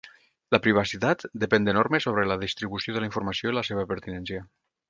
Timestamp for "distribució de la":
2.47-3.11